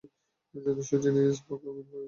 [0.55, 1.99] যথেষ্ট হয়েছে, জিনিয়াস পাগলামির অভিনয় করেন?